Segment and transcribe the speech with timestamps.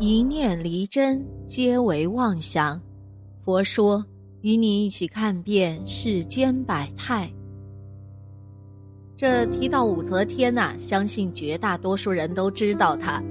[0.00, 2.80] 一念离真，皆为妄想。
[3.44, 4.04] 佛说，
[4.40, 7.32] 与你一起看遍世间百态。
[9.16, 13.22] 这提到武则天呐，相信绝大多数人都知道她。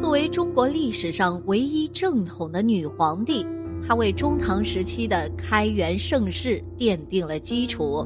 [0.00, 3.46] 作为中国历史上唯一正统的女皇帝，
[3.80, 8.04] 她为中唐时期的开元盛世奠定了基础，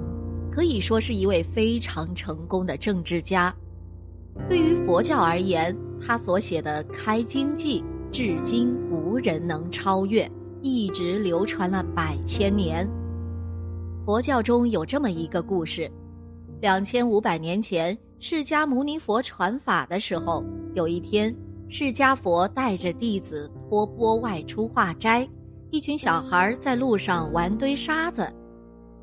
[0.52, 3.55] 可以说是一位非常成功的政治家。
[4.46, 7.80] 对于佛教而言，她所写的《开经记》。
[8.14, 10.30] 至今无人能超越，
[10.62, 12.88] 一直流传了百千年。
[14.06, 15.91] 佛教中有这么一个故事：
[16.60, 21.34] 两千五百年前，释迦牟尼佛传法的时候，有一天，
[21.69, 25.28] 释迦佛带着弟子托钵外出化斋，
[25.70, 28.33] 一群小孩在路上玩堆沙子，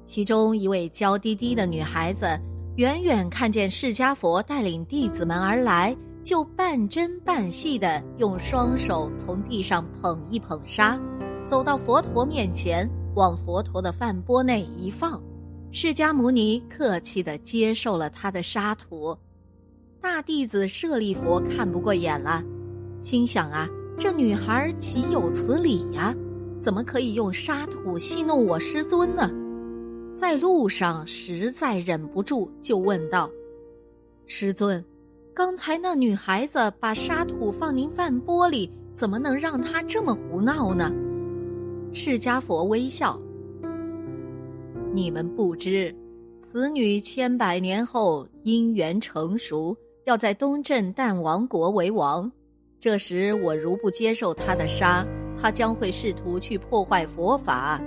[0.06, 2.26] 其中一位娇滴滴的女孩子，
[2.78, 5.94] 远远看见释迦佛带领弟子们而来。
[6.24, 11.00] 就半真半戏的用双手从地上捧一捧沙，
[11.46, 15.22] 走到佛陀面前，往佛陀的饭钵内一放。
[15.72, 19.18] 释迦牟尼客气的接受了他的沙土。
[20.02, 22.44] 大弟子舍利佛看不过眼了，
[23.02, 26.14] 心想啊，这女孩岂有此理呀？
[26.60, 29.32] 怎么可以用沙土戏弄我师尊呢？
[30.14, 33.30] 在路上实在忍不住，就问道
[34.28, 34.84] ：“师尊。”
[35.34, 40.92] 刚才那女孩子把沙土放您饭钵里，怎么能让她这么胡闹呢？
[41.94, 43.18] 释迦佛微笑
[44.94, 45.96] ：“你们不知，
[46.42, 52.30] 此女千百年后因缘成熟，要在东镇淡王国为王。
[52.78, 55.06] 这时我如不接受她的沙，
[55.42, 57.82] 她将会试图去破坏佛法。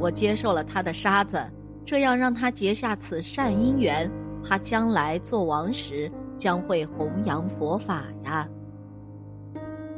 [0.00, 1.40] 我接受了她的沙子，
[1.84, 4.10] 这样让她结下此善因缘，
[4.42, 8.48] 她将来做王时。”将会弘扬佛法呀。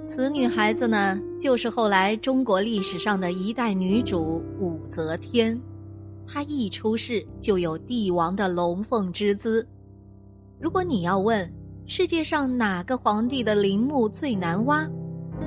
[0.05, 5.61] 此女孩子呢，就是后来中国历史上的一代女主武则天。
[6.27, 9.67] 她一出世就有帝王的龙凤之姿。
[10.61, 11.53] 如果你要问
[11.87, 14.89] 世界上哪个皇帝的陵墓最难挖，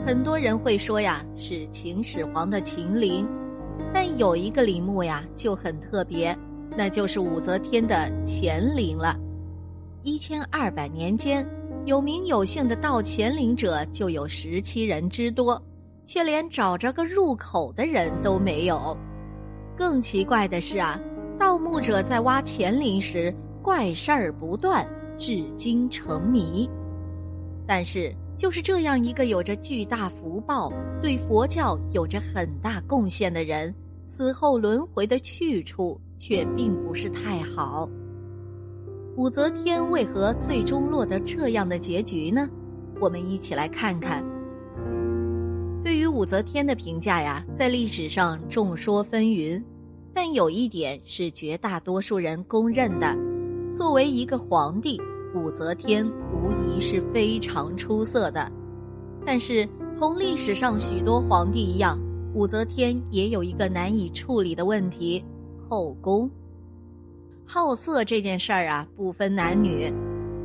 [0.06, 3.28] 很多人会说呀是秦始皇的秦陵。
[3.94, 6.38] 但有一个陵墓呀就很特别，
[6.78, 9.18] 那就是武则天的乾陵了。
[10.10, 11.48] 一千二百年间，
[11.86, 15.62] 有名有姓的盗乾陵者就有十七人之多，
[16.04, 18.98] 却连找着个入口的人都没有。
[19.78, 21.00] 更奇怪的是啊，
[21.38, 23.32] 盗墓者在挖乾陵时
[23.62, 24.84] 怪事儿不断，
[25.16, 26.68] 至今成谜。
[27.68, 33.72] 但是，就是这样一个有着巨大福报、对佛教有着很大贡献的人，
[34.08, 37.88] 死后轮回的去处却并不是太好。
[39.16, 42.48] 武则天为何最终落得这样的结局呢？
[43.02, 44.24] 我们一起来看看。
[45.84, 49.62] 对于武则天的评价呀，在历史上众说纷纭，
[50.14, 53.16] 但有一点是绝大多数人公认的：
[53.74, 55.02] 作为一个皇帝，
[55.36, 58.50] 武则天无疑是非常出色的。
[59.26, 59.68] 但是，
[59.98, 62.00] 同历史上许多皇帝一样，
[62.34, 65.24] 武则天也有一个难以处理的问题——
[65.60, 66.30] 后宫。
[67.52, 69.92] 好色这件事儿啊，不分男女。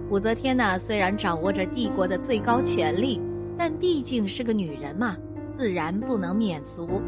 [0.09, 3.21] 武则天呢，虽然掌握着帝国的最高权力，
[3.59, 5.15] 但毕竟是个女人嘛，
[5.55, 7.03] 自然不能免俗。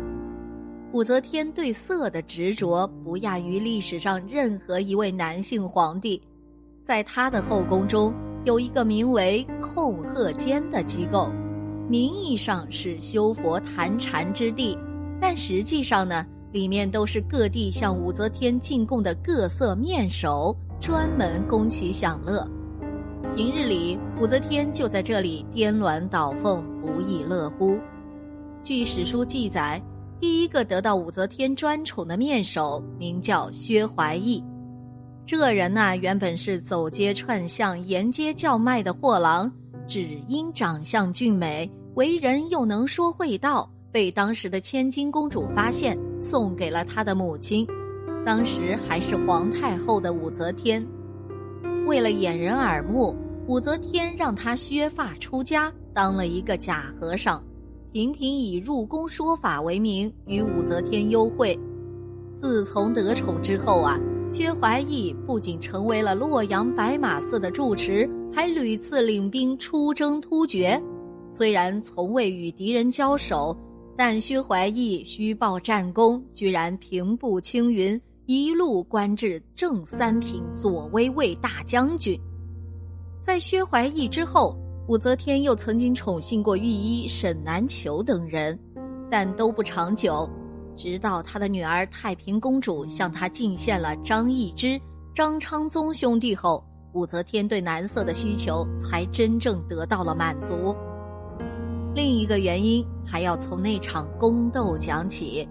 [0.93, 6.21] 武则天对色的执着，不亚于历史上任何一位男性皇帝。
[6.85, 8.13] 在她的后宫中，
[8.45, 11.31] 有一个名为控鹤监的机构，
[11.89, 14.79] 名义上是修佛谈禅之地，
[15.19, 16.27] 但实际上呢？
[16.57, 22.49] 里面都是各地向武则天进贡的各色面首，专门供其享乐。
[23.35, 27.79] 平日里，武则天就在这里颠鸾倒凤，不亦乐乎。
[28.63, 29.79] 据史书记载，
[30.19, 34.43] 第一个得到武则天专宠的面首名叫薛怀义。
[35.27, 39.53] 这人呐，原本是走街串巷、沿街叫卖的货郎，
[39.87, 43.71] 只因长相俊美，为人又能说会道。
[43.93, 45.97] 被当时的千金公主发现，
[46.27, 47.65] 送给了他的母亲，
[48.25, 50.85] 当时还是皇太后的武则天。
[51.87, 53.15] 为了掩人耳目，
[53.47, 57.41] 武则天让他削发出家，当了一个假和尚，
[57.93, 61.57] 频频以入宫说法为名与武则天幽会。
[62.35, 63.97] 自从得宠之后啊，
[64.29, 70.83] 薛怀义不仅成为了洛阳白马寺的住持，还屡次领兵出征突厥。
[71.31, 73.57] 虽然从未与敌人交手。
[73.99, 82.21] 但薛怀义虚报战功，居然平步青云，一路官至正三品左威卫大将军。
[83.23, 84.55] 在薛怀义之后，
[84.87, 88.59] 武则天又曾经宠幸过御医沈南球等人，
[89.11, 90.29] 但都不长久。
[90.77, 94.79] 直到她的女儿太平公主向她进献了张易之、
[95.15, 100.77] 张昌宗兄弟后，武则天对男色的需求才真正得到了满足。
[101.97, 105.49] 另一个原因还要从那场宫斗讲起。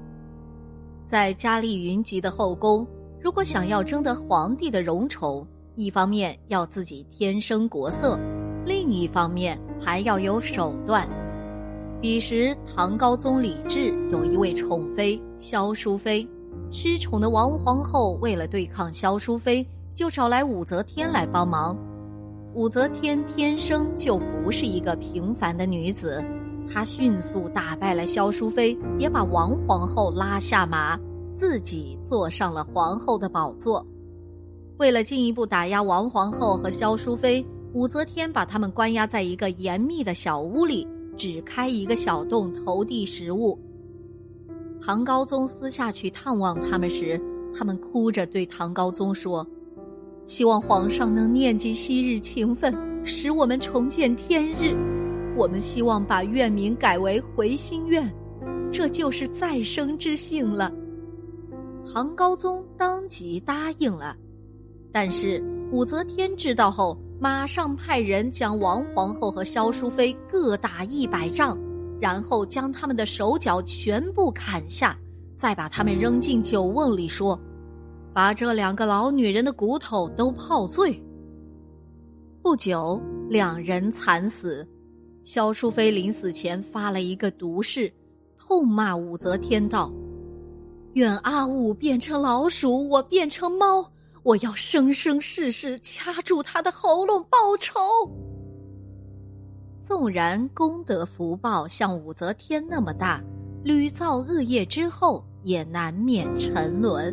[1.08, 2.86] 在佳丽云集的后宫，
[3.20, 8.20] 如果想要争得皇帝的荣宠，一方面要自己天生国色，
[8.64, 11.10] 另一方面还要有手段。
[12.00, 16.30] 彼时，唐高宗李治有一位宠妃萧淑妃，
[16.70, 21.76] 失宠的王皇后为了对抗萧淑妃，就找来武则天来帮忙。
[22.54, 26.24] 武则天天生就不是一个平凡的女子。
[26.68, 31.00] 他迅速打败了萧淑妃，也把王皇后拉下马，
[31.34, 33.86] 自己坐上了皇后的宝座。
[34.78, 43.58] 为了进一步打压王皇后和萧淑妃，武则天把他们关押在一个严密的小屋里，只开一个小洞投递食物。
[44.82, 47.20] 唐高宗私下去探望他们时，
[47.58, 49.46] 他们哭着对唐高宗说
[50.26, 54.76] ：“希望皇上能念及昔日情分，使我们重见天日。”
[55.36, 58.10] 我们希望把院名改为回心院，
[58.72, 60.72] 这就是再生之幸了。
[61.92, 64.16] 唐高宗当即答应了，
[64.94, 71.58] 但是武则天知道后，马上派人将王皇后和萧淑妃各打一百杖，
[72.00, 74.98] 然后将他们的手脚全部砍下，
[75.36, 77.38] 再把他们扔进酒瓮里，说
[78.14, 80.98] ：“把这两个老女人的骨头都泡醉。”
[82.42, 84.66] 不久，两人惨死。
[85.26, 87.92] 萧淑妃临死前发了一个毒誓，
[88.38, 89.92] 痛骂武则天道
[90.94, 93.92] ：“愿阿武变成老鼠，我变成猫，
[94.22, 97.82] 我要生生世世掐住他的喉咙报仇。”
[99.82, 103.20] 纵然功德福报像武则天那么大，
[103.64, 107.12] 屡造恶业之后也难免沉沦。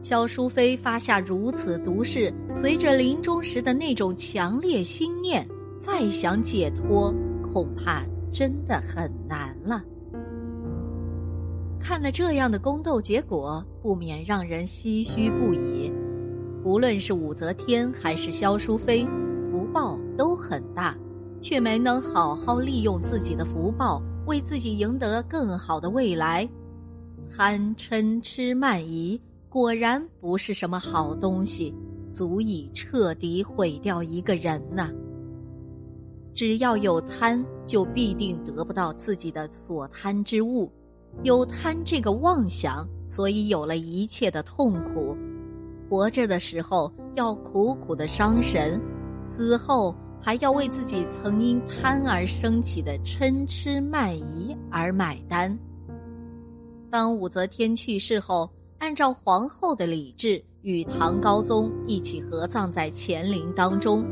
[0.00, 5.46] 萧淑妃发下如此毒誓，随着临终时的那种强烈心念。
[5.82, 7.12] 再想解脱，
[7.42, 9.82] 恐怕真的很难了。
[11.80, 15.92] 看了这样的宫斗结果，不免让人唏嘘不已。
[16.62, 19.04] 无论是武则天还是萧淑妃，
[19.50, 20.96] 福报都很大，
[21.40, 26.48] 却没能好好利用自己的福报，为自己赢得更好的未来。
[27.28, 31.74] 贪嗔痴慢疑，果然不是什么好东西，
[32.12, 34.88] 足以彻底毁掉一个人呐。
[36.34, 40.70] 只要有贪，就必定得不到自己的所贪之物。
[41.22, 45.16] 有贪这个妄想，所以有了一切的痛苦。
[45.88, 48.80] 活着的时候要苦苦的伤神，
[49.26, 55.56] 死后还要为自己曾因贪而升起的嗔痴慢疑而买单。
[56.90, 64.02] 当武则天去世后，按照皇后的礼制，与唐高宗一起合葬在乾陵当中。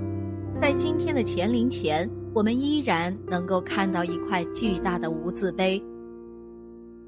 [0.58, 5.82] 在今天的乾陵前，我们依然能够看到一块巨大的无字碑。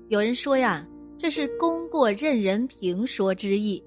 [0.09, 0.87] 有人说呀，
[1.17, 3.83] 这是功过任人评说之意，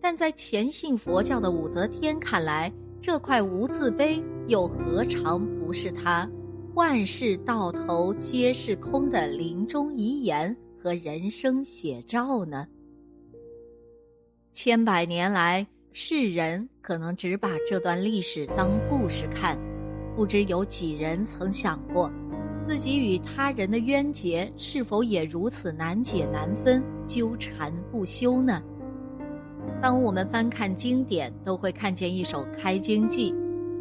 [0.00, 6.28] 但在虔信佛教的武则天看来，这块无字碑又何尝不是他
[6.74, 12.66] “万事到头皆是空”的临终遗言和人生写照呢？
[14.52, 15.66] 千百年来。
[15.92, 19.58] 世人可能只把这段历史当故事看，
[20.14, 22.08] 不知有几人曾想过，
[22.64, 28.62] 自己与他人的冤结是否也如此难解难分、纠缠不休呢？
[29.82, 33.32] 当我们翻看经典，都会看见一首《开经记》，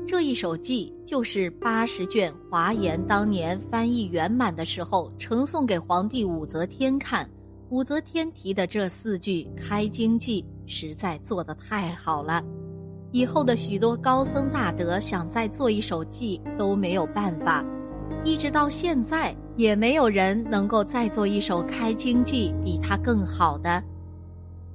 [0.08, 7.30] 这一首记就是八十卷华严当年翻译圆满的时候呈送给皇帝武则天看。
[7.70, 12.42] 武则天提的这四句《开经记》实在做得太好了，
[13.12, 17.66] 以后的许多高僧大德想再做一首记都没有办法，
[18.24, 23.84] 一直到现在也没有人能够再做一首《开经记》比他更好的。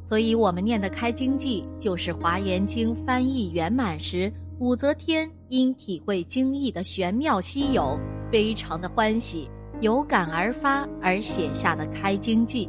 [0.02, 7.98] 所以，我们念的《开经记》就是《华严经》翻译圆满时，武则天因体会经义的玄妙稀有，
[8.30, 9.48] 非常的欢喜，
[9.80, 12.66] 有感而发而写下的《开经记》。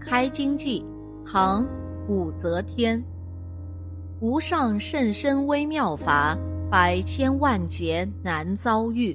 [0.00, 0.84] 开经记，
[1.30, 1.62] 唐，
[2.08, 3.04] 武则天。
[4.18, 6.34] 无上甚深微妙法，
[6.70, 9.14] 百千万劫难遭遇。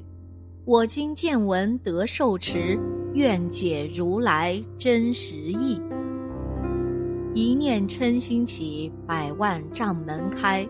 [0.63, 2.77] 我今见闻得受持，
[3.15, 5.81] 愿解如来真实义。
[7.33, 10.63] 一念嗔心起，百万障门开。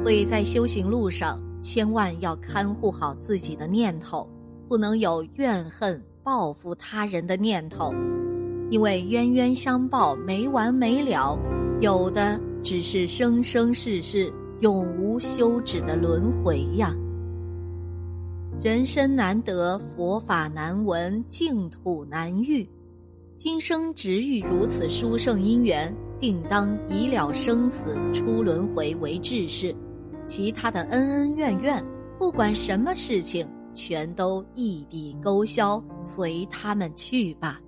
[0.00, 4.28] 所以在修行路上，千万要看护好自己的念头，
[4.68, 7.94] 不能有怨恨报复他人的念头，
[8.70, 11.38] 因为冤冤相报没完没了，
[11.80, 16.94] 有的只是生生世世永无休止的轮回呀。
[18.60, 22.68] 人生难得，佛法难闻，净土难遇。
[23.38, 29.74] 今生值遇如此殊胜因缘，定当以了生死出轮回为志事。
[30.26, 31.82] 其他的恩恩怨怨，
[32.18, 37.60] 不管什么事情，全都一笔勾销，随他们去吧。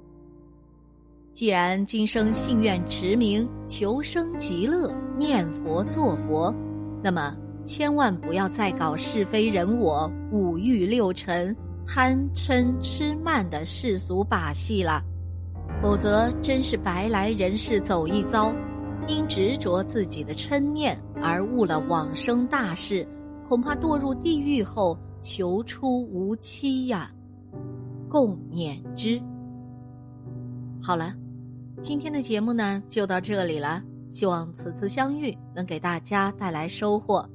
[1.40, 6.54] 既然今生信愿持名，求生极乐，念佛作佛，
[7.02, 7.34] 那么。
[7.64, 11.56] 千万不要再搞是非人我、五欲六尘、
[11.86, 15.02] 贪嗔痴慢的世俗把戏了，
[15.80, 18.54] 否则真是白来人世走一遭。
[19.08, 23.08] 因执着自己的嗔念而误了往生大事，
[23.48, 27.10] 恐怕堕入地狱后求出无期呀！
[28.10, 29.18] 共勉之。
[30.82, 31.14] 好了，
[31.82, 37.28] 今天的节目呢就到这里了，希望此次相遇能给大家带来收获。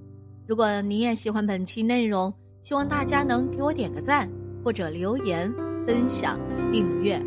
[0.48, 4.30] 如果您也喜欢本期内容，希望大家能给我点个赞，
[4.64, 5.52] 或者留言、
[5.88, 6.40] 分享、
[6.72, 7.22] 订阅。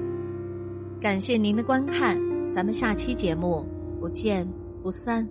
[1.01, 2.17] 感谢您的观看，
[2.53, 3.67] 咱们下期节目
[4.01, 4.49] 不见
[4.83, 5.29] 不散。